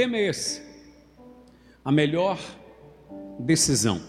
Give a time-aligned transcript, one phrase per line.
[0.00, 0.62] tema é esse:
[1.84, 2.38] a melhor
[3.38, 4.00] decisão.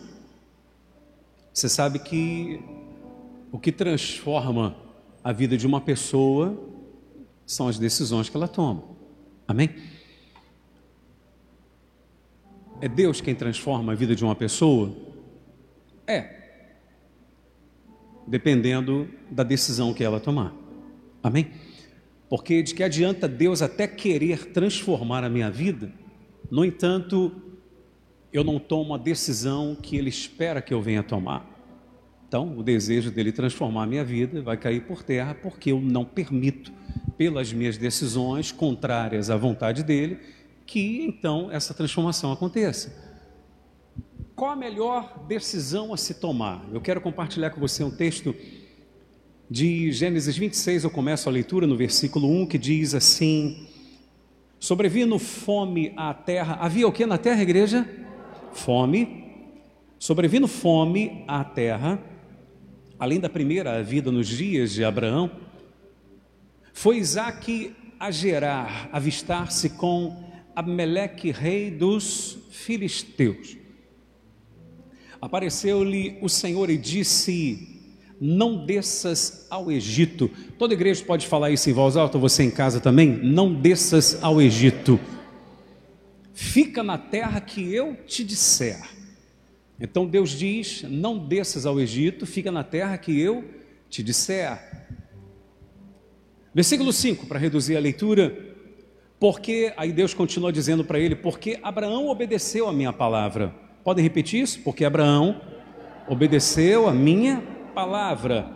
[1.54, 2.62] Você sabe que
[3.52, 4.74] o que transforma
[5.22, 6.58] a vida de uma pessoa
[7.46, 8.84] são as decisões que ela toma.
[9.46, 9.70] Amém?
[12.80, 14.96] É Deus quem transforma a vida de uma pessoa?
[16.08, 16.40] É.
[18.26, 20.54] Dependendo da decisão que ela tomar.
[21.22, 21.52] Amém?
[22.32, 25.92] Porque de que adianta Deus até querer transformar a minha vida,
[26.50, 27.30] no entanto,
[28.32, 31.46] eu não tomo a decisão que Ele espera que eu venha tomar.
[32.26, 36.06] Então, o desejo dele transformar a minha vida vai cair por terra porque eu não
[36.06, 36.72] permito,
[37.18, 40.18] pelas minhas decisões contrárias à vontade dele,
[40.66, 42.96] que então essa transformação aconteça.
[44.38, 46.66] Qual a melhor decisão a se tomar?
[46.72, 48.34] Eu quero compartilhar com você um texto
[49.52, 53.68] de Gênesis 26, eu começo a leitura no versículo 1, que diz assim:
[54.58, 57.86] Sobrevindo fome à terra, havia o que na terra, igreja?
[58.54, 59.26] Fome.
[60.00, 62.02] Sobrevindo fome à terra,
[62.98, 65.30] além da primeira vida nos dias de Abraão,
[66.72, 73.58] foi Isaac a gerar, avistar-se com Abimeleque, rei dos filisteus.
[75.22, 77.71] Apareceu-lhe o Senhor e disse:
[78.24, 80.30] não desças ao Egito.
[80.60, 83.10] Toda igreja pode falar isso em voz alta, você em casa também?
[83.10, 85.00] Não desças ao Egito.
[86.32, 88.80] Fica na terra que eu te disser.
[89.80, 93.44] Então Deus diz: Não desças ao Egito, fica na terra que eu
[93.90, 94.88] te disser.
[96.54, 98.50] Versículo 5, para reduzir a leitura.
[99.20, 103.56] Porque, aí Deus continua dizendo para ele: Porque Abraão obedeceu a minha palavra.
[103.84, 104.60] Podem repetir isso?
[104.60, 105.42] Porque Abraão
[106.08, 108.50] obedeceu a minha palavra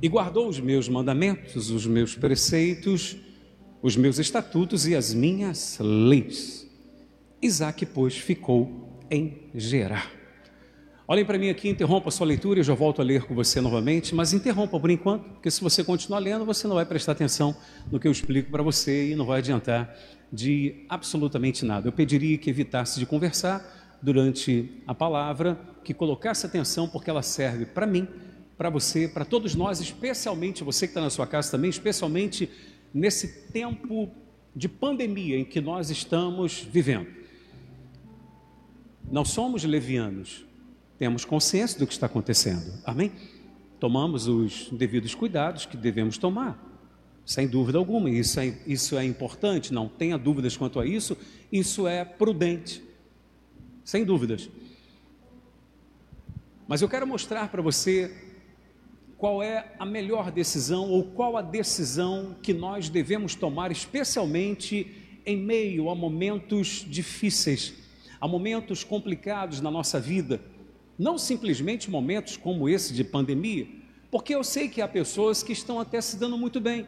[0.00, 3.16] e guardou os meus mandamentos, os meus preceitos,
[3.82, 6.68] os meus estatutos e as minhas leis.
[7.40, 10.10] Isaac, pois, ficou em Gerar.
[11.06, 13.60] Olhem para mim aqui, interrompa a sua leitura, eu já volto a ler com você
[13.60, 17.54] novamente, mas interrompa por enquanto, porque se você continuar lendo, você não vai prestar atenção
[17.92, 19.94] no que eu explico para você e não vai adiantar
[20.32, 21.88] de absolutamente nada.
[21.88, 27.66] Eu pediria que evitasse de conversar durante a palavra, que colocasse atenção, porque ela serve
[27.66, 28.08] para mim
[28.56, 32.48] para você, para todos nós, especialmente você que está na sua casa também, especialmente
[32.92, 34.10] nesse tempo
[34.54, 37.08] de pandemia em que nós estamos vivendo.
[39.10, 40.46] Não somos levianos,
[40.98, 43.12] temos consciência do que está acontecendo, amém?
[43.80, 46.58] Tomamos os devidos cuidados que devemos tomar,
[47.26, 51.16] sem dúvida alguma, isso é, isso é importante, não tenha dúvidas quanto a isso,
[51.50, 52.82] isso é prudente,
[53.84, 54.48] sem dúvidas.
[56.66, 58.23] Mas eu quero mostrar para você
[59.24, 64.86] qual é a melhor decisão ou qual a decisão que nós devemos tomar, especialmente
[65.24, 67.72] em meio a momentos difíceis,
[68.20, 70.42] a momentos complicados na nossa vida,
[70.98, 73.66] não simplesmente momentos como esse de pandemia,
[74.10, 76.86] porque eu sei que há pessoas que estão até se dando muito bem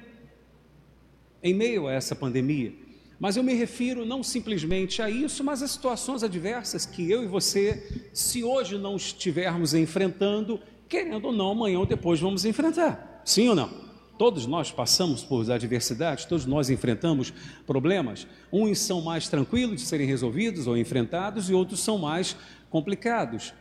[1.42, 2.74] em meio a essa pandemia.
[3.18, 7.26] Mas eu me refiro não simplesmente a isso, mas a situações adversas que eu e
[7.26, 13.22] você, se hoje não estivermos enfrentando, querendo ou não, amanhã ou depois vamos enfrentar.
[13.24, 13.86] Sim ou não?
[14.18, 17.32] Todos nós passamos por adversidades, todos nós enfrentamos
[17.66, 18.26] problemas.
[18.50, 22.34] Uns são mais tranquilos de serem resolvidos ou enfrentados, e outros são mais
[22.70, 23.52] complicados.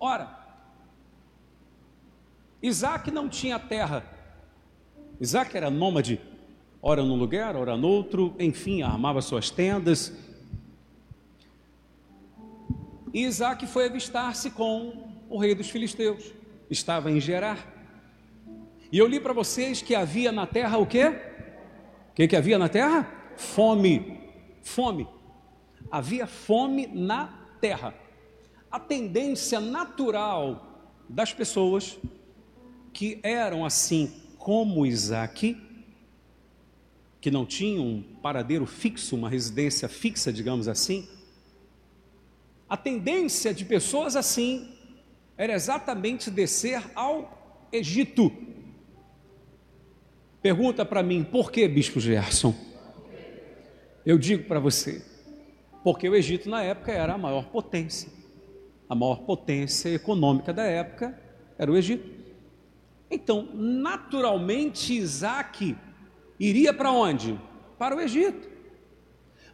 [0.00, 0.38] Ora,
[2.62, 4.04] Isaac não tinha terra.
[5.20, 6.20] Isaac era nômade,
[6.80, 10.12] ora num lugar, ora no outro, enfim, armava suas tendas,
[13.18, 16.32] e Isaac foi avistar-se com o rei dos filisteus.
[16.70, 17.66] Estava em Gerar.
[18.92, 21.08] E eu li para vocês que havia na terra o quê?
[22.10, 23.12] O que, que havia na terra?
[23.36, 24.20] Fome.
[24.62, 25.08] Fome.
[25.90, 27.26] Havia fome na
[27.60, 27.92] terra.
[28.70, 31.98] A tendência natural das pessoas
[32.92, 35.60] que eram assim como Isaac,
[37.20, 41.08] que não tinham um paradeiro fixo, uma residência fixa, digamos assim,
[42.68, 44.74] a tendência de pessoas assim
[45.36, 48.30] era exatamente descer ao Egito.
[50.42, 52.54] Pergunta para mim, por que, Bispo Gerson?
[54.04, 55.04] Eu digo para você,
[55.82, 58.10] porque o Egito na época era a maior potência,
[58.88, 61.18] a maior potência econômica da época
[61.58, 62.08] era o Egito.
[63.10, 65.76] Então, naturalmente, Isaac
[66.38, 67.38] iria para onde?
[67.78, 68.47] Para o Egito.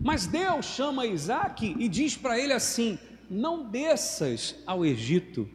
[0.01, 2.99] Mas Deus chama Isaac e diz para ele assim:
[3.31, 5.49] Não desças ao Egito,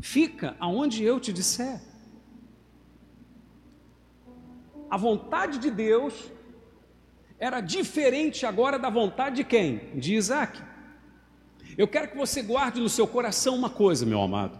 [0.00, 1.80] fica aonde eu te disser.
[4.90, 6.30] A vontade de Deus
[7.38, 9.90] era diferente agora da vontade de quem?
[9.94, 10.62] De Isaac.
[11.76, 14.58] Eu quero que você guarde no seu coração uma coisa, meu amado.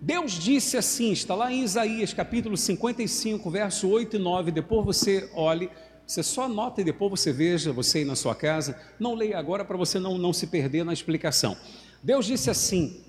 [0.00, 4.52] Deus disse assim, está lá em Isaías capítulo 55, verso 8 e 9.
[4.52, 5.70] Depois você olhe,
[6.06, 8.78] você só anota e depois você veja, você aí na sua casa.
[9.00, 11.56] Não leia agora para você não, não se perder na explicação.
[12.02, 13.00] Deus disse assim: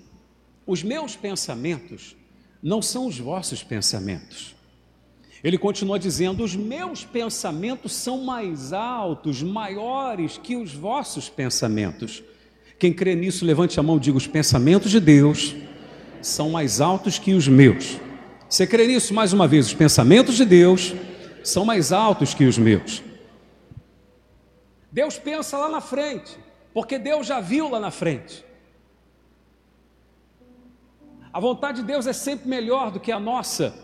[0.65, 2.15] Os meus pensamentos
[2.63, 4.55] não são os vossos pensamentos.
[5.43, 12.23] Ele continua dizendo: Os meus pensamentos são mais altos, maiores que os vossos pensamentos.
[12.79, 15.53] Quem crê nisso, levante a mão e diga: Os pensamentos de Deus
[16.21, 17.99] são mais altos que os meus.
[18.49, 19.67] Você crê nisso mais uma vez?
[19.67, 20.93] Os pensamentos de Deus
[21.47, 23.03] são mais altos que os meus.
[24.91, 26.37] Deus pensa lá na frente,
[26.73, 28.45] porque Deus já viu lá na frente.
[31.31, 33.75] A vontade de Deus é sempre melhor do que a nossa.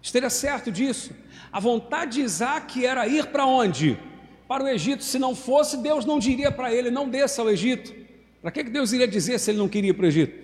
[0.00, 1.10] Esteja certo disso.
[1.50, 3.98] A vontade de Isaac era ir para onde?
[4.46, 5.02] Para o Egito.
[5.02, 7.92] Se não fosse, Deus não diria para ele: não desça ao Egito.
[8.40, 10.43] Para que Deus iria dizer se ele não queria ir para o Egito?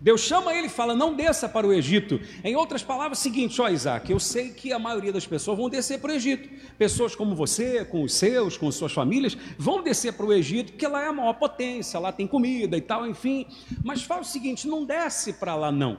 [0.00, 2.20] Deus chama ele e fala: não desça para o Egito.
[2.44, 6.00] Em outras palavras, seguinte, ó Isaac, eu sei que a maioria das pessoas vão descer
[6.00, 6.48] para o Egito.
[6.76, 10.86] Pessoas como você, com os seus, com suas famílias, vão descer para o Egito, porque
[10.86, 13.46] lá é a maior potência, lá tem comida e tal, enfim.
[13.82, 15.98] Mas fala o seguinte: não desce para lá, não.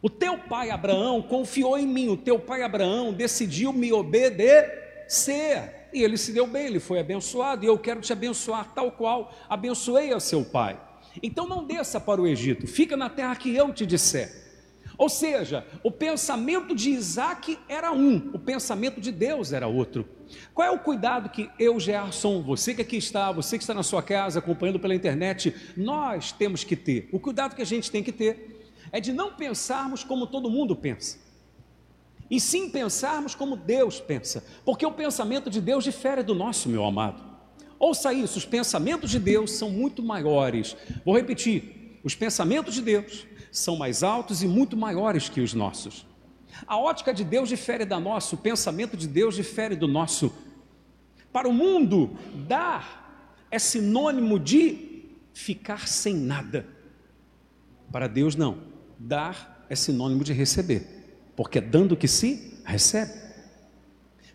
[0.00, 5.88] O teu pai Abraão confiou em mim, o teu pai Abraão decidiu me obedecer.
[5.92, 9.32] E ele se deu bem, ele foi abençoado, e eu quero te abençoar tal qual
[9.48, 10.80] abençoei a seu pai.
[11.20, 14.42] Então não desça para o Egito, fica na terra que eu te disser.
[14.96, 20.06] Ou seja, o pensamento de Isaac era um, o pensamento de Deus era outro.
[20.54, 23.82] Qual é o cuidado que eu, Gerson, você que aqui está, você que está na
[23.82, 27.08] sua casa acompanhando pela internet, nós temos que ter?
[27.10, 30.76] O cuidado que a gente tem que ter é de não pensarmos como todo mundo
[30.76, 31.18] pensa,
[32.30, 36.84] e sim pensarmos como Deus pensa, porque o pensamento de Deus difere do nosso, meu
[36.84, 37.31] amado.
[37.82, 40.76] Ouça isso: os pensamentos de Deus são muito maiores.
[41.04, 46.06] Vou repetir: os pensamentos de Deus são mais altos e muito maiores que os nossos.
[46.64, 50.32] A ótica de Deus difere da nossa, o pensamento de Deus difere do nosso.
[51.32, 56.64] Para o mundo, dar é sinônimo de ficar sem nada.
[57.90, 58.58] Para Deus, não.
[58.96, 60.86] Dar é sinônimo de receber,
[61.34, 63.12] porque é dando que se recebe.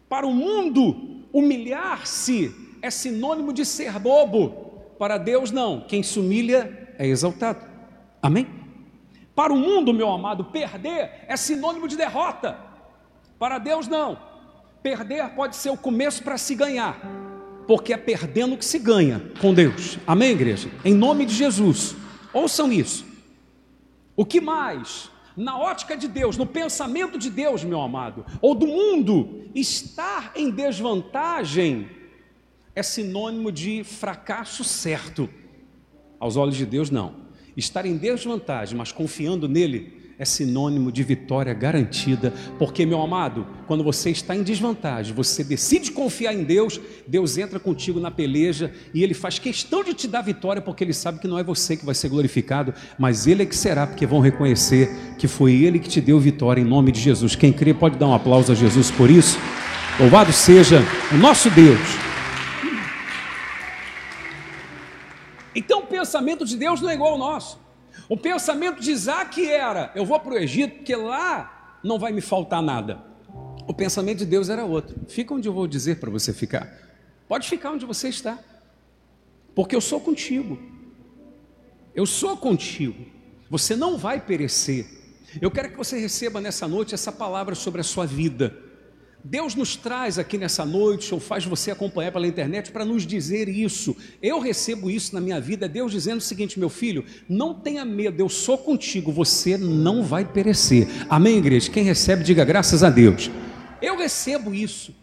[0.09, 4.95] Para o mundo, humilhar-se é sinônimo de ser bobo.
[4.97, 5.81] Para Deus, não.
[5.81, 7.59] Quem se humilha é exaltado.
[8.21, 8.47] Amém?
[9.35, 12.57] Para o mundo, meu amado, perder é sinônimo de derrota.
[13.37, 14.17] Para Deus, não.
[14.81, 16.99] Perder pode ser o começo para se ganhar,
[17.67, 19.99] porque é perdendo que se ganha com Deus.
[20.07, 20.69] Amém, igreja?
[20.83, 21.95] Em nome de Jesus.
[22.33, 23.05] Ouçam isso.
[24.15, 25.11] O que mais?
[25.35, 30.49] Na ótica de Deus, no pensamento de Deus, meu amado, ou do mundo, estar em
[30.49, 31.96] desvantagem
[32.77, 35.27] é sinônimo de fracasso certo.
[36.19, 37.25] Aos olhos de Deus, não.
[37.55, 43.83] Estar em desvantagem, mas confiando nele, é sinônimo de vitória garantida, porque, meu amado, quando
[43.83, 49.01] você está em desvantagem, você decide confiar em Deus, Deus entra contigo na peleja e
[49.01, 51.85] ele faz questão de te dar vitória, porque ele sabe que não é você que
[51.85, 55.89] vai ser glorificado, mas ele é que será, porque vão reconhecer que foi ele que
[55.89, 57.35] te deu vitória em nome de Jesus.
[57.35, 59.39] Quem crê pode dar um aplauso a Jesus por isso.
[59.99, 60.79] Louvado seja
[61.11, 62.06] o nosso Deus.
[65.57, 67.59] Então o pensamento de Deus não é igual ao nosso.
[68.07, 72.21] O pensamento de Isaac era: eu vou para o Egito, porque lá não vai me
[72.21, 73.03] faltar nada.
[73.67, 74.95] O pensamento de Deus era outro.
[75.07, 76.71] Fica onde eu vou dizer para você ficar.
[77.27, 78.37] Pode ficar onde você está,
[79.55, 80.59] porque eu sou contigo.
[81.95, 83.07] Eu sou contigo.
[83.49, 84.85] Você não vai perecer.
[85.41, 88.55] Eu quero que você receba nessa noite essa palavra sobre a sua vida.
[89.23, 93.49] Deus nos traz aqui nessa noite, ou faz você acompanhar pela internet, para nos dizer
[93.49, 93.95] isso.
[94.21, 98.21] Eu recebo isso na minha vida, Deus dizendo o seguinte: meu filho, não tenha medo,
[98.21, 100.87] eu sou contigo, você não vai perecer.
[101.09, 101.69] Amém, igreja?
[101.69, 103.29] Quem recebe, diga graças a Deus.
[103.81, 104.95] Eu recebo isso,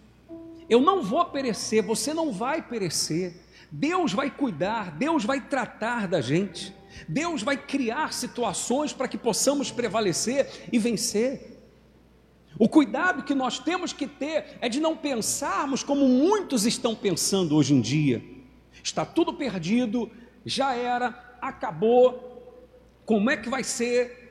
[0.68, 3.35] eu não vou perecer, você não vai perecer.
[3.71, 6.73] Deus vai cuidar, Deus vai tratar da gente,
[7.09, 11.53] Deus vai criar situações para que possamos prevalecer e vencer.
[12.58, 17.56] O cuidado que nós temos que ter é de não pensarmos como muitos estão pensando
[17.56, 18.23] hoje em dia.
[18.82, 20.11] Está tudo perdido,
[20.44, 22.62] já era, acabou.
[23.04, 24.23] Como é que vai ser?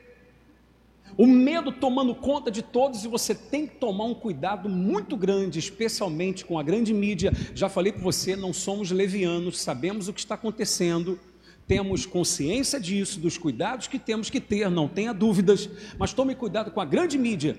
[1.18, 5.58] O medo tomando conta de todos e você tem que tomar um cuidado muito grande,
[5.58, 7.30] especialmente com a grande mídia.
[7.54, 11.20] Já falei com você, não somos levianos, sabemos o que está acontecendo,
[11.68, 16.70] temos consciência disso, dos cuidados que temos que ter, não tenha dúvidas, mas tome cuidado
[16.70, 17.56] com a grande mídia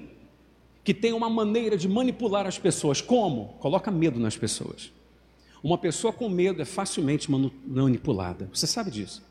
[0.85, 3.01] que tem uma maneira de manipular as pessoas.
[3.01, 3.55] Como?
[3.59, 4.93] Coloca medo nas pessoas.
[5.63, 8.47] Uma pessoa com medo é facilmente manipulada.
[8.53, 9.23] Você sabe disso.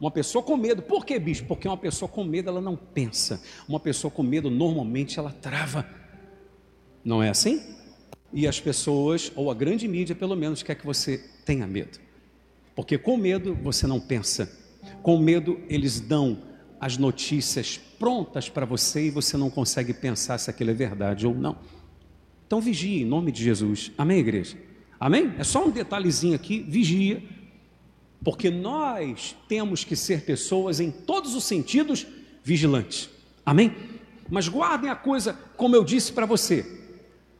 [0.00, 1.44] Uma pessoa com medo, por que, bicho?
[1.44, 3.42] Porque uma pessoa com medo ela não pensa.
[3.68, 5.86] Uma pessoa com medo normalmente ela trava.
[7.04, 7.62] Não é assim?
[8.32, 12.00] E as pessoas, ou a grande mídia pelo menos, quer que você tenha medo.
[12.74, 14.50] Porque com medo você não pensa.
[15.02, 16.38] Com medo eles dão
[16.82, 21.32] as notícias prontas para você e você não consegue pensar se aquilo é verdade ou
[21.32, 21.56] não.
[22.44, 23.92] Então vigie em nome de Jesus.
[23.96, 24.56] Amém, igreja?
[24.98, 25.32] Amém?
[25.38, 27.22] É só um detalhezinho aqui, vigia.
[28.24, 32.04] Porque nós temos que ser pessoas em todos os sentidos
[32.42, 33.08] vigilantes.
[33.46, 33.72] Amém?
[34.28, 36.66] Mas guardem a coisa como eu disse para você.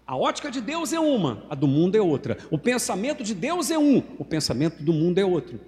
[0.07, 2.39] A ótica de Deus é uma, a do mundo é outra.
[2.49, 5.59] O pensamento de Deus é um, o pensamento do mundo é outro.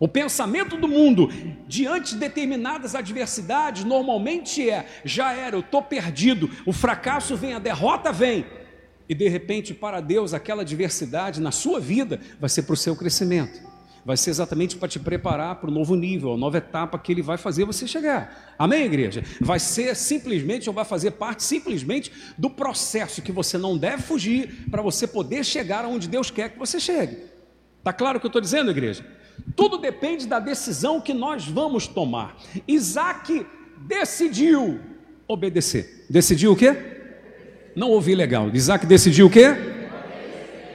[0.00, 1.28] O pensamento do mundo
[1.66, 7.58] diante de determinadas adversidades normalmente é: já era, eu estou perdido, o fracasso vem, a
[7.58, 8.46] derrota vem.
[9.08, 12.94] E de repente, para Deus, aquela adversidade na sua vida vai ser para o seu
[12.94, 13.60] crescimento,
[14.04, 17.22] vai ser exatamente para te preparar para o novo nível, a nova etapa que Ele
[17.22, 18.54] vai fazer você chegar.
[18.58, 19.24] Amém, igreja?
[19.40, 24.66] Vai ser simplesmente, ou vai fazer parte simplesmente do processo que você não deve fugir
[24.70, 27.16] para você poder chegar aonde Deus quer que você chegue.
[27.78, 29.17] Está claro o que eu estou dizendo, igreja?
[29.56, 32.36] Tudo depende da decisão que nós vamos tomar.
[32.66, 33.46] Isaac
[33.78, 34.80] decidiu
[35.26, 36.06] obedecer.
[36.08, 36.76] Decidiu o quê?
[37.74, 38.50] Não ouvi legal.
[38.54, 39.54] Isaac decidiu o quê?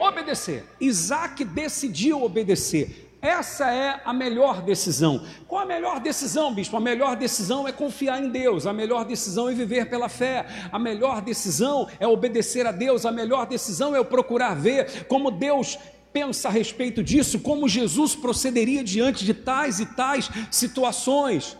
[0.00, 0.64] Obedecer.
[0.80, 3.04] Isaac decidiu obedecer.
[3.24, 5.24] Essa é a melhor decisão.
[5.48, 6.76] Qual a melhor decisão, bispo?
[6.76, 10.78] A melhor decisão é confiar em Deus, a melhor decisão é viver pela fé, a
[10.78, 15.78] melhor decisão é obedecer a Deus, a melhor decisão é procurar ver como Deus
[16.14, 21.58] pensa a respeito disso, como Jesus procederia diante de tais e tais situações.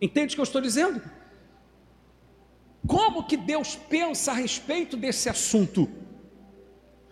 [0.00, 1.02] Entende o que eu estou dizendo?
[2.86, 5.90] Como que Deus pensa a respeito desse assunto?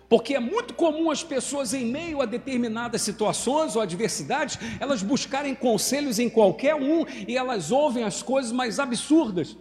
[0.08, 5.56] Porque é muito comum as pessoas, em meio a determinadas situações ou adversidades, elas buscarem
[5.56, 9.56] conselhos em qualquer um e elas ouvem as coisas mais absurdas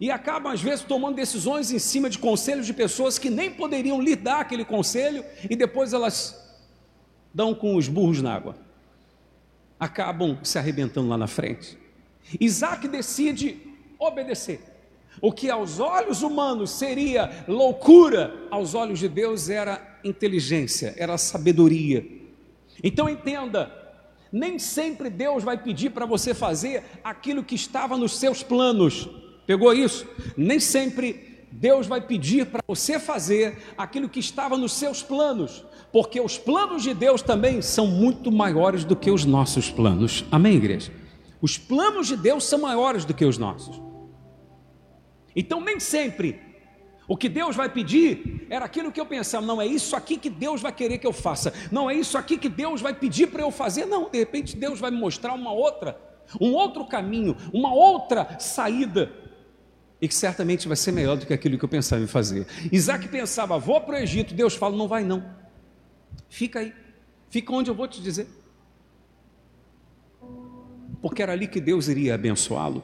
[0.00, 4.00] e acabam às vezes tomando decisões em cima de conselhos de pessoas que nem poderiam
[4.00, 6.42] lhe dar aquele conselho e depois elas
[7.32, 8.56] dão com os burros na água.
[9.78, 11.78] Acabam se arrebentando lá na frente.
[12.40, 13.60] Isaac decide
[13.98, 14.60] obedecer.
[15.20, 22.04] O que aos olhos humanos seria loucura, aos olhos de Deus era inteligência, era sabedoria.
[22.82, 23.70] Então entenda,
[24.32, 29.08] nem sempre Deus vai pedir para você fazer aquilo que estava nos seus planos.
[29.52, 30.06] Pegou isso?
[30.34, 36.18] Nem sempre Deus vai pedir para você fazer aquilo que estava nos seus planos, porque
[36.18, 40.24] os planos de Deus também são muito maiores do que os nossos planos.
[40.32, 40.90] Amém, igreja?
[41.42, 43.78] Os planos de Deus são maiores do que os nossos.
[45.36, 46.40] Então, nem sempre
[47.06, 50.30] o que Deus vai pedir era aquilo que eu pensava, não é isso aqui que
[50.30, 53.42] Deus vai querer que eu faça, não é isso aqui que Deus vai pedir para
[53.42, 56.00] eu fazer, não, de repente Deus vai me mostrar uma outra,
[56.40, 59.20] um outro caminho, uma outra saída
[60.02, 62.44] e que certamente vai ser melhor do que aquilo que eu pensava em fazer.
[62.72, 65.24] Isaac pensava, vou para o Egito, Deus fala, não vai não,
[66.28, 66.74] fica aí,
[67.30, 68.26] fica onde eu vou te dizer,
[71.00, 72.82] porque era ali que Deus iria abençoá-lo,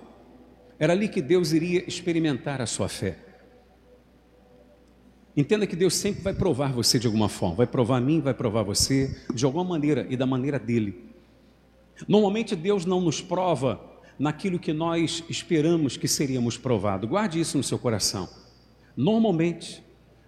[0.79, 3.19] era ali que Deus iria experimentar a sua fé.
[5.37, 8.63] Entenda que Deus sempre vai provar você de alguma forma, vai provar mim, vai provar
[8.63, 11.13] você, de alguma maneira e da maneira dele.
[12.07, 13.81] Normalmente Deus não nos prova
[14.19, 17.09] naquilo que nós esperamos que seríamos provados.
[17.09, 18.29] Guarde isso no seu coração.
[18.97, 19.83] Normalmente,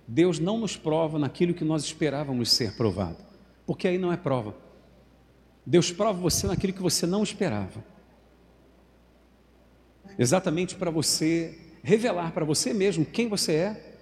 [0.07, 3.19] Deus não nos prova naquilo que nós esperávamos ser provado,
[3.67, 4.55] porque aí não é prova.
[5.67, 7.85] Deus prova você naquilo que você não esperava.
[10.19, 13.97] Exatamente para você revelar para você mesmo quem você é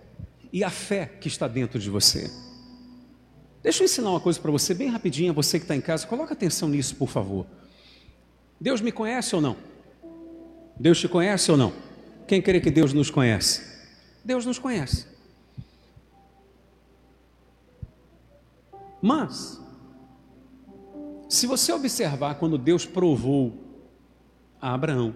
[0.52, 2.30] e a fé que está dentro de você.
[3.62, 6.32] Deixa eu ensinar uma coisa para você bem rapidinho, você que está em casa, coloca
[6.32, 7.46] atenção nisso, por favor.
[8.60, 9.56] Deus me conhece ou não?
[10.78, 11.72] Deus te conhece ou não?
[12.26, 13.66] Quem crê que Deus nos conhece?
[14.24, 15.06] Deus nos conhece.
[19.00, 19.60] Mas,
[21.28, 23.54] se você observar quando Deus provou
[24.60, 25.14] a Abraão,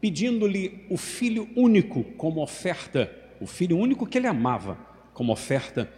[0.00, 3.10] pedindo-lhe o filho único como oferta,
[3.40, 4.78] o filho único que ele amava
[5.12, 5.92] como oferta,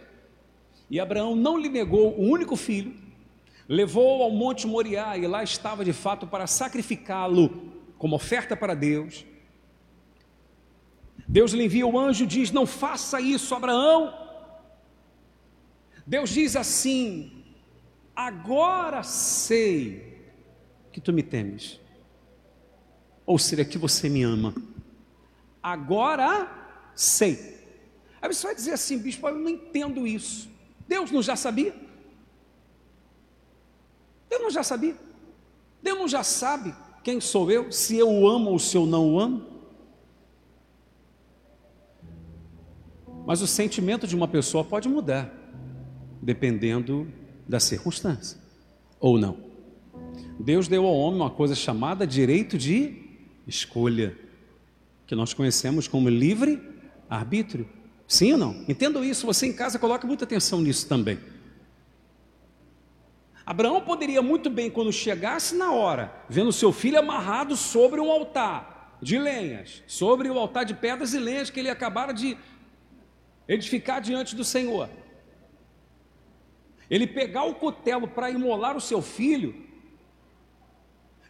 [0.89, 2.93] e Abraão não lhe negou o único filho,
[3.67, 9.25] levou ao Monte Moriá e lá estava de fato para sacrificá-lo como oferta para Deus.
[11.27, 14.13] Deus lhe envia o anjo e diz: Não faça isso, Abraão.
[16.05, 17.43] Deus diz assim:
[18.15, 20.21] Agora sei
[20.91, 21.79] que tu me temes,
[23.25, 24.53] ou seja, que você me ama.
[25.61, 27.57] Agora sei.
[28.21, 30.49] Aí você vai dizer assim, bispo, eu não entendo isso.
[30.87, 31.75] Deus não já sabia?
[34.29, 34.95] Deus não já sabia?
[35.83, 36.73] Deus não já sabe
[37.07, 39.41] quem sou eu, se eu o amo ou se eu não o amo?
[43.25, 45.33] Mas o sentimento de uma pessoa pode mudar,
[46.21, 47.07] dependendo
[47.47, 48.37] da circunstância,
[48.99, 49.37] ou não.
[50.37, 53.01] Deus deu ao homem uma coisa chamada direito de
[53.47, 54.13] escolha,
[55.05, 56.61] que nós conhecemos como livre
[57.09, 57.69] arbítrio.
[58.05, 58.65] Sim ou não?
[58.67, 61.17] Entendam isso, você em casa coloca muita atenção nisso também.
[63.47, 68.97] Abraão poderia muito bem, quando chegasse na hora, vendo seu filho amarrado sobre um altar
[69.01, 72.37] de lenhas, sobre o altar de pedras e lenhas que ele acabara de
[73.47, 74.89] edificar diante do Senhor.
[76.89, 79.55] Ele pegar o cutelo para imolar o seu filho.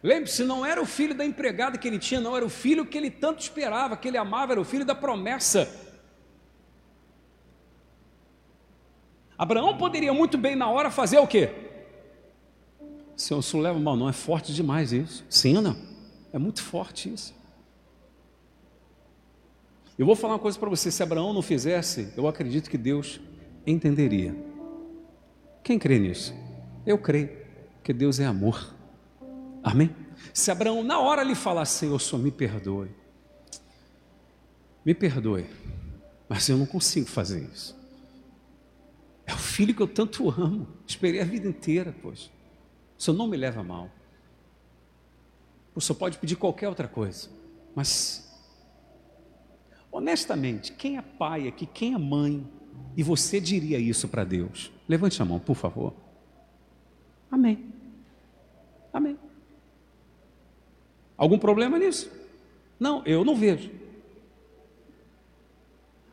[0.02, 2.98] Lembre-se, não era o filho da empregada que ele tinha, não, era o filho que
[2.98, 5.72] ele tanto esperava, que ele amava, era o filho da promessa.
[9.38, 11.67] Abraão poderia muito bem na hora fazer o quê?
[13.18, 15.26] Senhor, isso leva mal, não é forte demais isso.
[15.28, 15.76] Sim não?
[16.32, 17.34] É muito forte isso.
[19.98, 23.20] Eu vou falar uma coisa para você: se Abraão não fizesse, eu acredito que Deus
[23.66, 24.36] entenderia.
[25.64, 26.32] Quem crê nisso?
[26.86, 27.28] Eu creio
[27.82, 28.72] que Deus é amor.
[29.64, 29.94] Amém?
[30.32, 32.90] Se Abraão na hora lhe falasse, Senhor, só me perdoe.
[34.84, 35.44] Me perdoe,
[36.28, 37.76] mas eu não consigo fazer isso.
[39.26, 40.68] É o filho que eu tanto amo.
[40.86, 42.30] Esperei a vida inteira, pois.
[42.98, 43.88] O Senhor não me leva mal.
[45.74, 47.28] O Senhor pode pedir qualquer outra coisa.
[47.74, 48.28] Mas,
[49.92, 52.44] honestamente, quem é pai aqui, quem é mãe,
[52.96, 54.72] e você diria isso para Deus?
[54.88, 55.94] Levante a mão, por favor.
[57.30, 57.72] Amém.
[58.92, 59.16] Amém.
[61.16, 62.10] Algum problema nisso?
[62.80, 63.70] Não, eu não vejo.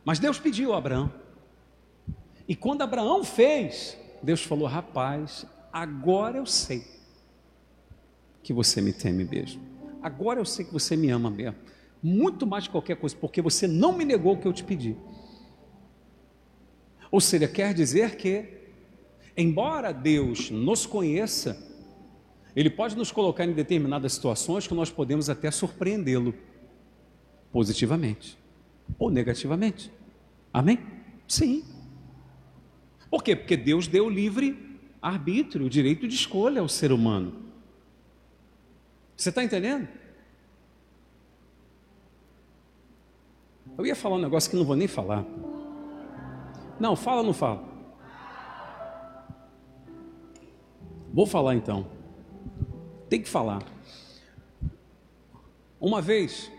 [0.04, 1.12] Mas Deus pediu a Abraão.
[2.46, 6.84] E quando Abraão fez, Deus falou: Rapaz, agora eu sei
[8.42, 9.60] que você me teme mesmo.
[10.02, 11.56] Agora eu sei que você me ama mesmo.
[12.02, 14.96] Muito mais de qualquer coisa, porque você não me negou o que eu te pedi.
[17.10, 18.46] Ou seja, quer dizer que,
[19.36, 21.60] embora Deus nos conheça,
[22.54, 26.34] Ele pode nos colocar em determinadas situações que nós podemos até surpreendê-lo,
[27.50, 28.38] positivamente
[28.98, 29.90] ou negativamente.
[30.52, 30.78] Amém?
[31.26, 31.64] Sim.
[33.10, 33.34] Por quê?
[33.34, 34.65] Porque Deus deu livre
[35.06, 37.32] arbítrio, o direito de escolha ao ser humano.
[39.16, 39.86] Você está entendendo?
[43.78, 45.24] Eu ia falar um negócio que não vou nem falar.
[46.80, 47.64] Não, fala ou não fala?
[51.12, 51.86] Vou falar então.
[53.08, 53.62] Tem que falar.
[55.80, 56.50] Uma vez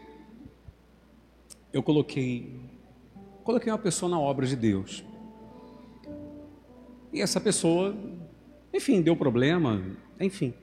[1.74, 2.62] eu coloquei
[3.44, 5.04] coloquei uma pessoa na obra de Deus.
[7.12, 7.96] E essa pessoa,
[8.78, 9.84] enfim, deu problema,
[10.20, 10.54] enfim.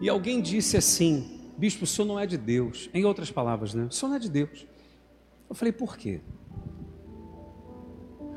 [0.00, 2.88] E alguém disse assim: Bispo, o senhor não é de Deus.
[2.94, 3.84] Em outras palavras, né?
[3.84, 4.66] O senhor não é de Deus.
[5.48, 6.20] Eu falei: Por quê?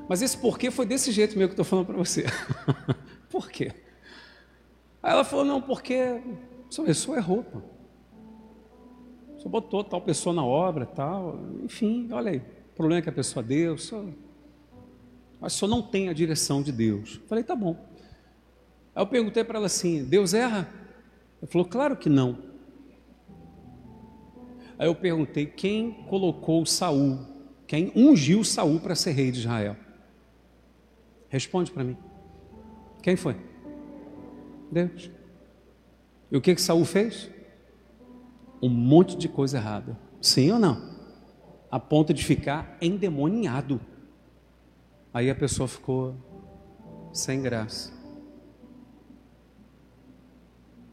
[0.08, 2.26] Mas esse porquê foi desse jeito mesmo que estou falando para você.
[3.30, 3.72] por quê?
[5.02, 6.22] Aí ela falou: Não, porque
[6.70, 7.44] sua pessoa errou.
[7.44, 7.62] Pô.
[9.38, 11.40] Só botou tal pessoa na obra, tal.
[11.64, 12.38] Enfim, olha aí.
[12.38, 13.78] O problema é que a pessoa deu.
[13.78, 14.04] Só
[15.40, 17.20] mas só não tem a direção de Deus.
[17.22, 17.76] Eu falei, tá bom.
[18.96, 20.70] Aí eu perguntei para ela assim: Deus erra?
[21.42, 22.38] Ela falou, claro que não.
[24.78, 27.20] Aí eu perguntei quem colocou Saul,
[27.68, 29.76] quem ungiu Saul para ser rei de Israel.
[31.30, 31.98] Responde para mim.
[33.02, 33.36] Quem foi?
[34.72, 35.10] Deus.
[36.32, 37.30] E o que que Saul fez?
[38.62, 39.98] Um monte de coisa errada.
[40.22, 40.96] Sim ou não?
[41.70, 43.80] A ponto de ficar endemoniado.
[45.16, 46.14] Aí a pessoa ficou
[47.14, 47.90] sem graça.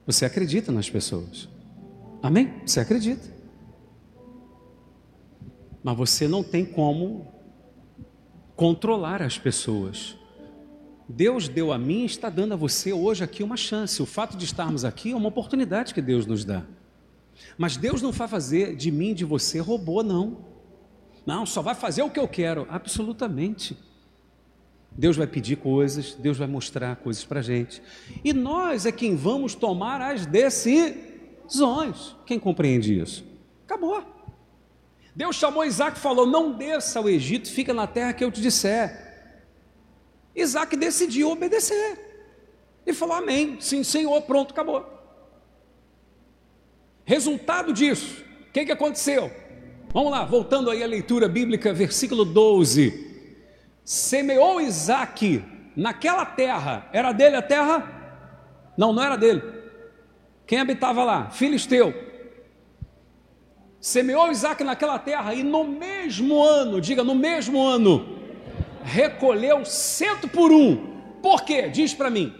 [0.06, 1.48] Você acredita nas pessoas.
[2.22, 2.54] Amém?
[2.64, 3.28] Você acredita.
[5.82, 7.34] Mas você não tem como
[8.54, 10.16] controlar as pessoas.
[11.08, 14.00] Deus deu a mim e está dando a você hoje aqui uma chance.
[14.00, 16.62] O fato de estarmos aqui é uma oportunidade que Deus nos dá.
[17.58, 20.44] Mas Deus não vai fazer de mim, de você, robô, não.
[21.26, 22.68] Não, só vai fazer o que eu quero.
[22.70, 23.90] Absolutamente.
[24.96, 27.82] Deus vai pedir coisas, Deus vai mostrar coisas para a gente.
[28.22, 32.16] E nós é quem vamos tomar as decisões.
[32.26, 33.24] Quem compreende isso?
[33.64, 34.04] Acabou.
[35.14, 38.40] Deus chamou Isaac e falou: Não desça ao Egito, fica na terra que eu te
[38.40, 39.10] disser.
[40.34, 41.98] Isaac decidiu obedecer.
[42.86, 43.58] E falou: Amém.
[43.60, 44.86] Sim, Senhor, pronto, acabou.
[47.04, 49.30] Resultado disso, o que, que aconteceu?
[49.92, 53.11] Vamos lá, voltando aí à leitura bíblica, versículo 12.
[53.84, 55.44] Semeou Isaac
[55.76, 58.02] naquela terra, era dele a terra?
[58.76, 59.42] Não, não era dele.
[60.46, 61.30] Quem habitava lá?
[61.30, 61.94] Filisteu.
[63.80, 68.18] Semeou Isaac naquela terra e no mesmo ano, diga, no mesmo ano,
[68.84, 70.92] recolheu cento por um.
[71.20, 71.68] Por quê?
[71.68, 72.32] Diz para mim.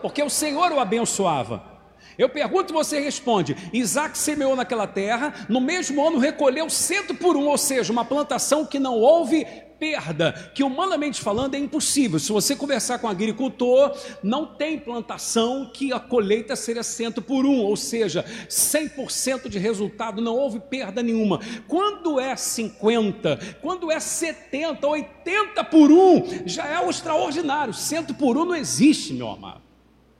[0.00, 1.74] Porque o Senhor o abençoava.
[2.16, 7.36] Eu pergunto e você responde: Isaac semeou naquela terra, no mesmo ano recolheu cento por
[7.36, 9.46] um, ou seja, uma plantação que não houve
[9.78, 12.18] perda, que humanamente falando é impossível.
[12.18, 17.44] Se você conversar com um agricultor, não tem plantação que a colheita seja cento por
[17.44, 21.40] um, ou seja, 100% de resultado, não houve perda nenhuma.
[21.66, 27.74] Quando é 50, quando é 70, 80 por um, já é o extraordinário.
[27.74, 29.62] Cento por um não existe, meu amado.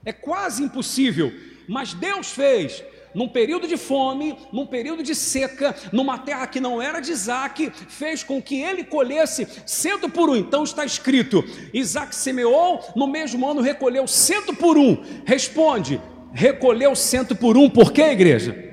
[0.03, 1.31] É quase impossível.
[1.67, 2.83] Mas Deus fez
[3.15, 7.71] num período de fome, num período de seca, numa terra que não era de Isaac,
[7.87, 10.35] fez com que ele colhesse cento por um.
[10.35, 15.01] Então está escrito: Isaac semeou, no mesmo ano recolheu cento por um.
[15.25, 15.99] Responde:
[16.33, 18.63] recolheu cento por um, por quê, igreja?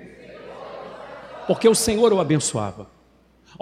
[1.46, 3.02] Porque o Senhor o abençoava.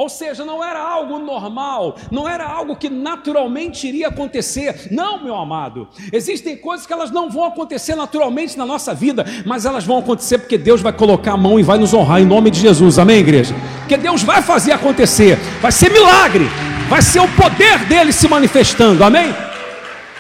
[0.00, 4.88] Ou seja, não era algo normal, não era algo que naturalmente iria acontecer.
[4.90, 5.86] Não, meu amado.
[6.10, 10.38] Existem coisas que elas não vão acontecer naturalmente na nossa vida, mas elas vão acontecer
[10.38, 12.98] porque Deus vai colocar a mão e vai nos honrar em nome de Jesus.
[12.98, 13.54] Amém, igreja?
[13.80, 15.36] Porque Deus vai fazer acontecer.
[15.60, 16.46] Vai ser milagre.
[16.88, 19.04] Vai ser o poder dele se manifestando.
[19.04, 19.34] Amém?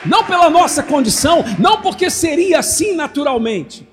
[0.04, 3.88] Não pela nossa condição, não porque seria assim naturalmente.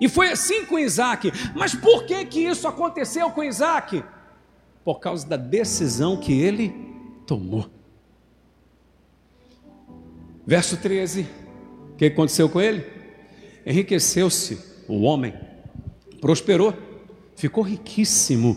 [0.00, 1.32] E foi assim com Isaac.
[1.54, 4.02] Mas por que que isso aconteceu com Isaac?
[4.88, 6.72] Por causa da decisão que ele
[7.26, 7.68] tomou.
[10.46, 11.26] Verso 13:
[11.92, 12.86] o que aconteceu com ele?
[13.66, 15.34] Enriqueceu-se o homem,
[16.22, 16.72] prosperou,
[17.36, 18.56] ficou riquíssimo.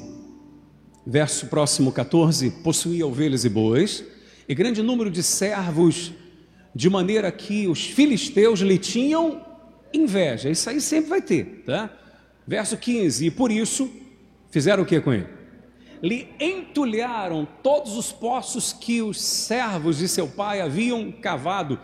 [1.05, 4.01] Verso próximo 14: possuía ovelhas e bois,
[4.47, 6.13] e grande número de servos,
[6.73, 9.45] de maneira que os filisteus lhe tinham
[9.93, 10.49] inveja.
[10.49, 11.93] Isso aí sempre vai ter, tá?
[12.47, 13.91] Verso 15: e por isso
[14.49, 15.40] fizeram o que com ele?
[16.01, 21.79] Lhe entulharam todos os poços que os servos de seu pai haviam cavado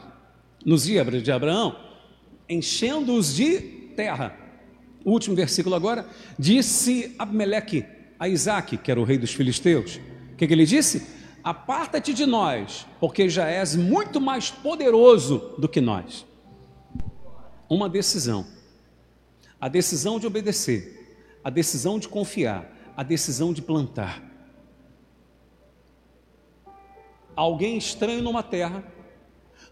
[0.65, 1.77] nos dias de Abraão,
[2.49, 3.60] enchendo-os de
[3.95, 4.36] terra.
[5.06, 7.86] O último versículo agora, disse Abimeleque
[8.19, 9.99] a Isaac, que era o rei dos filisteus,
[10.34, 11.08] o que, que ele disse?
[11.43, 16.25] Aparta-te de nós, porque já és muito mais poderoso do que nós.
[17.69, 18.45] Uma decisão,
[19.62, 24.23] a decisão de obedecer, a decisão de confiar, a decisão de plantar.
[27.36, 28.83] Alguém estranho numa terra,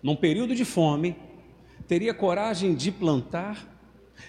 [0.04, 1.18] num período de fome,
[1.88, 3.68] teria coragem de plantar,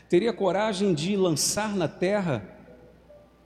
[0.08, 2.56] teria coragem de lançar na terra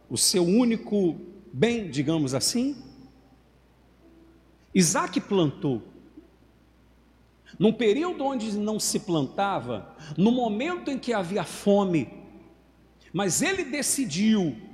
[0.08, 1.20] o seu único
[1.52, 2.80] bem, digamos assim?
[4.72, 5.82] Isaac plantou.
[7.58, 12.08] Num período onde não se plantava, no momento em que havia fome,
[13.12, 14.69] mas ele decidiu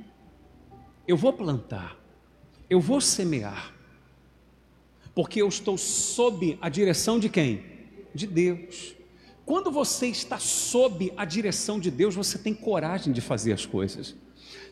[1.06, 1.96] eu vou plantar,
[2.68, 3.72] eu vou semear,
[5.14, 7.64] porque eu estou sob a direção de quem?
[8.14, 8.94] De Deus.
[9.44, 14.14] Quando você está sob a direção de Deus, você tem coragem de fazer as coisas.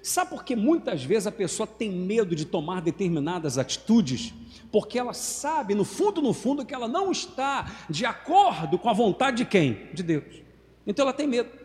[0.03, 4.35] Sabe por que muitas vezes a pessoa tem medo de tomar determinadas atitudes?
[4.71, 8.93] Porque ela sabe, no fundo, no fundo, que ela não está de acordo com a
[8.93, 9.89] vontade de quem?
[9.95, 10.43] De Deus.
[10.87, 11.64] Então ela tem medo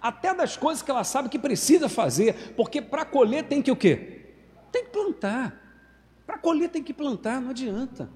[0.00, 3.76] até das coisas que ela sabe que precisa fazer, porque para colher tem que o
[3.76, 4.26] quê?
[4.70, 5.60] Tem que plantar.
[6.26, 8.08] Para colher tem que plantar, não adianta.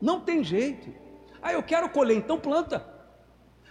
[0.00, 0.92] Não tem jeito.
[1.40, 2.86] Ah, eu quero colher, então planta.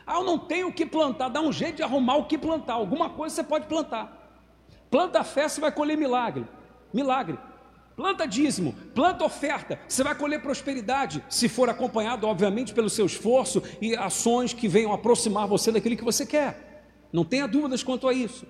[0.08, 2.74] Ah, eu não tenho o que plantar, dá um jeito de arrumar o que plantar.
[2.74, 4.42] Alguma coisa você pode plantar.
[4.90, 6.48] Planta fé, você vai colher milagre.
[6.94, 7.38] Milagre.
[7.96, 13.64] Planta dízimo, planta oferta, você vai colher prosperidade, se for acompanhado, obviamente, pelo seu esforço
[13.82, 16.75] e ações que venham aproximar você daquilo que você quer.
[17.15, 18.45] Não tenha dúvidas quanto a isso.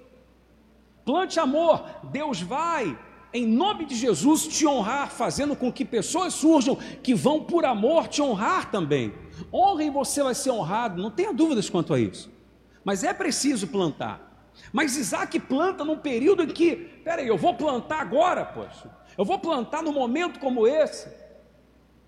[1.06, 2.98] Plante amor, Deus vai,
[3.32, 8.08] em nome de Jesus, te honrar, fazendo com que pessoas surjam que vão por amor
[8.08, 9.14] te honrar também.
[9.54, 12.28] Honra e você vai ser honrado, não tenha dúvidas quanto a isso.
[12.84, 14.50] Mas é preciso plantar.
[14.74, 18.90] Mas Isaac planta num período em que, peraí, eu vou plantar agora, poxa.
[19.16, 21.08] Eu vou plantar num momento como esse.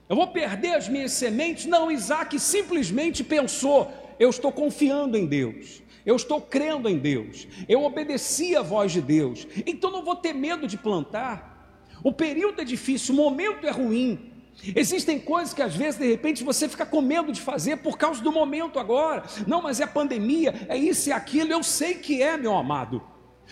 [0.10, 1.68] Eu vou perder as minhas sementes?
[1.68, 7.84] Não, Isaac simplesmente pensou: eu estou confiando em Deus eu estou crendo em Deus, eu
[7.84, 11.86] obedeci a voz de Deus, então não vou ter medo de plantar.
[12.02, 14.32] O período é difícil, o momento é ruim.
[14.74, 18.24] Existem coisas que às vezes de repente você fica com medo de fazer por causa
[18.24, 19.26] do momento agora.
[19.46, 23.04] Não, mas é pandemia, é isso e aquilo, eu sei que é, meu amado.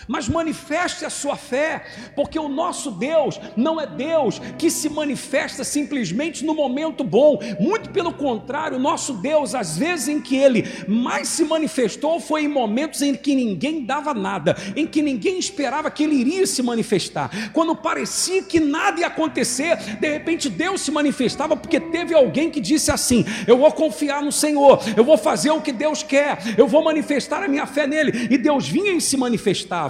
[0.07, 1.83] Mas manifeste a sua fé,
[2.15, 7.89] porque o nosso Deus não é Deus que se manifesta simplesmente no momento bom, muito
[7.89, 12.47] pelo contrário, o nosso Deus, às vezes em que ele mais se manifestou, foi em
[12.47, 17.29] momentos em que ninguém dava nada, em que ninguém esperava que ele iria se manifestar,
[17.51, 22.59] quando parecia que nada ia acontecer, de repente Deus se manifestava, porque teve alguém que
[22.59, 26.67] disse assim: Eu vou confiar no Senhor, eu vou fazer o que Deus quer, eu
[26.67, 29.84] vou manifestar a minha fé nele, e Deus vinha e se manifestava.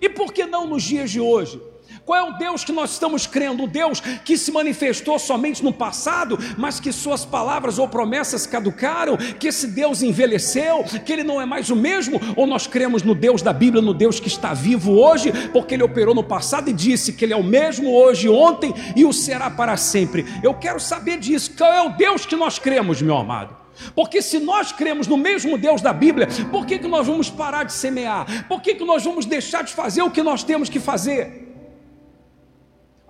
[0.00, 1.60] E por que não nos dias de hoje?
[2.04, 3.64] Qual é o Deus que nós estamos crendo?
[3.64, 9.16] O Deus que se manifestou somente no passado, mas que suas palavras ou promessas caducaram,
[9.16, 12.20] que esse Deus envelheceu, que ele não é mais o mesmo?
[12.36, 15.82] Ou nós cremos no Deus da Bíblia, no Deus que está vivo hoje, porque ele
[15.82, 19.50] operou no passado e disse que ele é o mesmo hoje, ontem e o será
[19.50, 20.24] para sempre?
[20.42, 21.52] Eu quero saber disso.
[21.56, 23.65] Qual é o Deus que nós cremos, meu amado?
[23.94, 27.64] Porque se nós cremos no mesmo Deus da Bíblia, por que, que nós vamos parar
[27.64, 28.46] de semear?
[28.48, 31.46] Por que, que nós vamos deixar de fazer o que nós temos que fazer?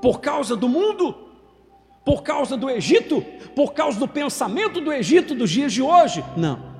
[0.00, 1.14] Por causa do mundo?
[2.04, 3.22] Por causa do Egito?
[3.54, 6.24] Por causa do pensamento do Egito dos dias de hoje?
[6.36, 6.76] Não.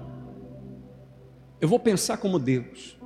[1.61, 2.97] Eu vou pensar como Deus.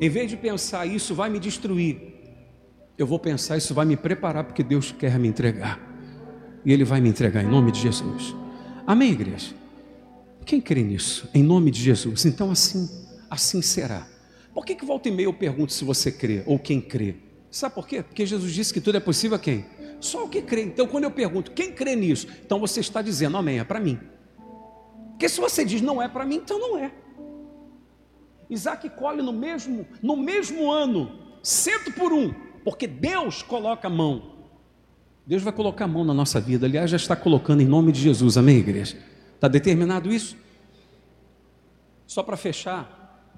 [0.00, 2.10] Em vez de pensar isso vai me destruir,
[2.96, 5.78] eu vou pensar isso vai me preparar porque Deus quer me entregar.
[6.64, 8.34] E Ele vai me entregar em nome de Jesus.
[8.90, 9.54] Amém, igreja?
[10.44, 11.30] Quem crê nisso?
[11.32, 12.24] Em nome de Jesus.
[12.24, 12.90] Então assim,
[13.30, 14.04] assim será.
[14.52, 17.14] Por que, que volta e meia eu pergunto se você crê ou quem crê?
[17.52, 18.02] Sabe por quê?
[18.02, 19.64] Porque Jesus disse que tudo é possível a quem?
[20.00, 20.62] Só o que crê.
[20.62, 23.96] Então quando eu pergunto quem crê nisso, então você está dizendo amém, é para mim.
[25.10, 26.90] Porque se você diz não é para mim, então não é.
[28.50, 34.39] Isaac colhe no mesmo, no mesmo ano, cento por um, porque Deus coloca a mão
[35.30, 36.66] Deus vai colocar a mão na nossa vida.
[36.66, 38.36] Aliás, já está colocando em nome de Jesus.
[38.36, 38.96] Amém, igreja?
[39.36, 40.36] Está determinado isso?
[42.04, 43.30] Só para fechar.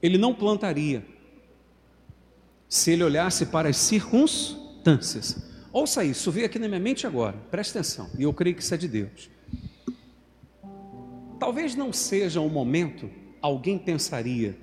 [0.00, 1.04] Ele não plantaria
[2.68, 5.44] se ele olhasse para as circunstâncias.
[5.72, 8.72] Ouça isso, veio aqui na minha mente agora, presta atenção, e eu creio que isso
[8.72, 9.28] é de Deus.
[11.40, 13.10] Talvez não seja o momento,
[13.42, 14.56] alguém pensaria,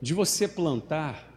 [0.00, 1.30] de você plantar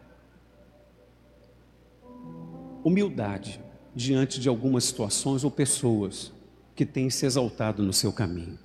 [2.85, 3.59] humildade
[3.95, 6.31] diante de algumas situações ou pessoas
[6.75, 8.59] que têm se exaltado no seu caminho.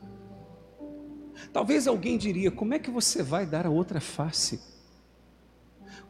[1.52, 4.60] Talvez alguém diria: como é que você vai dar a outra face?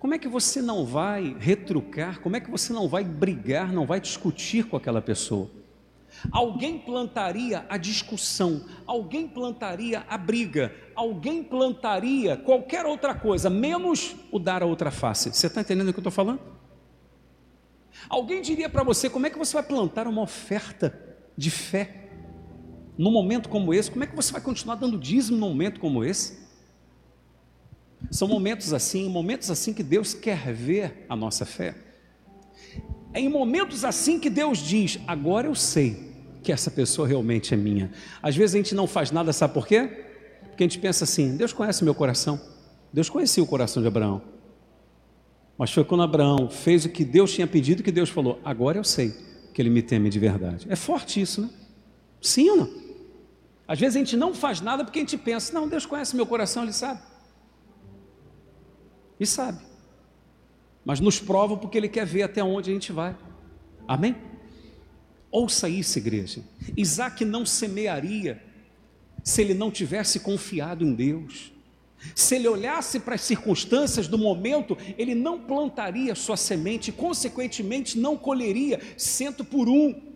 [0.01, 2.20] Como é que você não vai retrucar?
[2.20, 5.49] Como é que você não vai brigar, não vai discutir com aquela pessoa?
[6.33, 14.38] Alguém plantaria a discussão, alguém plantaria a briga, alguém plantaria qualquer outra coisa, menos o
[14.38, 15.33] dar a outra face.
[15.33, 16.40] Você está entendendo o que eu estou falando?
[18.09, 20.98] Alguém diria para você como é que você vai plantar uma oferta
[21.37, 22.09] de fé
[22.96, 23.90] num momento como esse?
[23.90, 26.38] Como é que você vai continuar dando dízimo num momento como esse?
[28.11, 31.74] São momentos assim, momentos assim que Deus quer ver a nossa fé.
[33.12, 36.11] É em momentos assim que Deus diz: agora eu sei
[36.42, 37.90] que essa pessoa realmente é minha.
[38.22, 40.07] Às vezes a gente não faz nada, sabe por quê?
[40.48, 42.40] Porque a gente pensa assim: Deus conhece meu coração.
[42.92, 44.22] Deus conhecia o coração de Abraão.
[45.61, 48.83] Mas foi quando Abraão fez o que Deus tinha pedido que Deus falou: Agora eu
[48.83, 49.14] sei
[49.53, 50.66] que ele me teme de verdade.
[50.70, 51.51] É forte isso, né?
[52.18, 52.70] Sim ou não?
[53.68, 56.25] Às vezes a gente não faz nada porque a gente pensa: Não, Deus conhece meu
[56.25, 57.03] coração, Ele sabe.
[59.20, 59.62] E sabe.
[60.83, 63.14] Mas nos prova porque Ele quer ver até onde a gente vai.
[63.87, 64.16] Amém?
[65.31, 66.42] Ouça isso, igreja.
[66.75, 68.42] Isaac não semearia
[69.23, 71.53] se ele não tivesse confiado em Deus.
[72.15, 78.17] Se ele olhasse para as circunstâncias do momento, ele não plantaria sua semente, consequentemente não
[78.17, 80.11] colheria cento por um.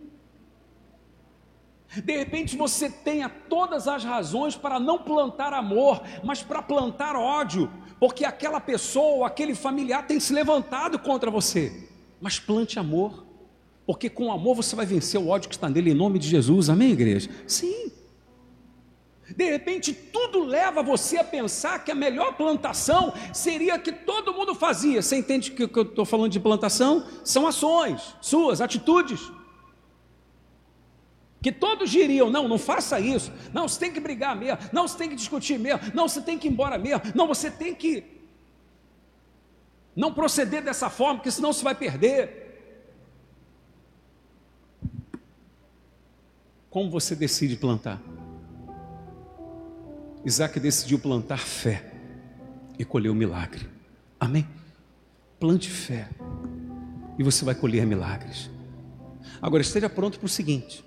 [2.03, 7.71] De repente você tenha todas as razões para não plantar amor, mas para plantar ódio,
[7.99, 11.87] porque aquela pessoa ou aquele familiar tem se levantado contra você.
[12.19, 13.25] Mas plante amor,
[13.85, 16.69] porque com amor você vai vencer o ódio que está nele em nome de Jesus,
[16.69, 17.29] amém, igreja?
[17.47, 17.91] Sim.
[19.33, 24.53] De repente, tudo leva você a pensar que a melhor plantação seria que todo mundo
[24.53, 25.01] fazia.
[25.01, 27.07] Você entende que o que eu estou falando de plantação?
[27.23, 29.19] São ações, suas atitudes.
[31.41, 33.31] Que todos diriam: não, não faça isso.
[33.51, 34.59] Não, você tem que brigar mesmo.
[34.71, 35.79] Não, você tem que discutir mesmo.
[35.93, 37.01] Não, você tem que ir embora mesmo.
[37.15, 38.03] Não, você tem que
[39.95, 42.43] não proceder dessa forma, porque senão você vai perder.
[46.69, 48.01] Como você decide plantar?
[50.25, 51.93] Isaac decidiu plantar fé
[52.79, 53.69] e colheu milagre.
[54.19, 54.47] Amém?
[55.39, 56.09] Plante fé
[57.17, 58.49] e você vai colher milagres.
[59.41, 60.83] Agora esteja pronto para o seguinte: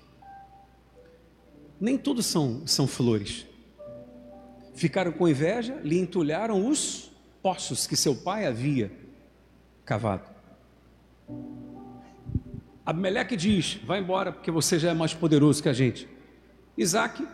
[1.79, 3.45] nem tudo são, são flores.
[4.73, 7.09] ficaram com inveja, lhe entulharam os
[7.41, 8.91] poços que seu pai havia
[9.85, 10.29] cavado.
[12.85, 16.09] Abimeleque diz: Vai embora, porque você já é mais poderoso que a gente.
[16.77, 17.25] Isaac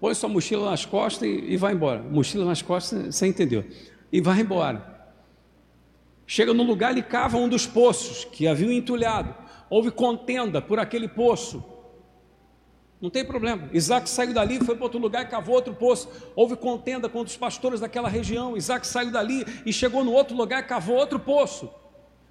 [0.00, 2.02] põe sua mochila nas costas e, vai embora.
[2.02, 3.64] Mochila nas costas, você entendeu?
[4.12, 4.96] E vai embora.
[6.26, 9.34] Chega no lugar, ele cava um dos poços que haviam entulhado.
[9.70, 11.64] Houve contenda por aquele poço.
[13.00, 13.68] Não tem problema.
[13.72, 16.08] Isaac saiu dali, foi para outro lugar e cavou outro poço.
[16.34, 18.56] Houve contenda com os pastores daquela região.
[18.56, 21.68] Isaac saiu dali e chegou no outro lugar e cavou outro poço.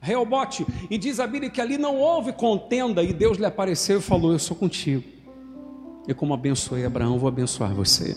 [0.01, 0.65] Reobote.
[0.89, 4.31] E diz a Bíblia que ali não houve contenda e Deus lhe apareceu e falou:
[4.31, 5.14] Eu sou contigo.
[6.07, 8.15] E como abençoei Abraão, vou abençoar você.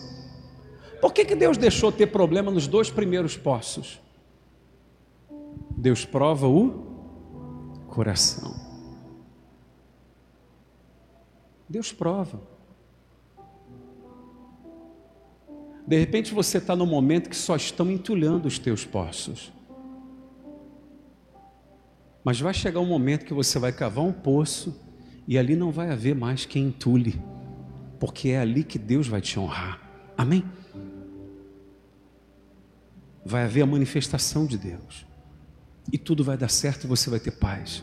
[1.01, 4.01] Por que, que Deus deixou ter problema nos dois primeiros poços?
[5.77, 6.87] Deus prova o
[7.87, 8.55] coração.
[11.69, 12.41] Deus prova.
[15.87, 19.53] De repente você está no momento que só estão entulhando os teus poços.
[22.25, 24.79] Mas vai chegar um momento que você vai cavar um poço
[25.27, 27.19] e ali não vai haver mais quem entule,
[27.99, 29.81] porque é ali que Deus vai te honrar.
[30.17, 30.45] Amém?
[33.25, 35.07] Vai haver a manifestação de Deus
[35.93, 37.83] e tudo vai dar certo e você vai ter paz.